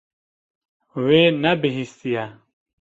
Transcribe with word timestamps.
Wê 1.03 1.21
nebihîstiye. 1.43 2.25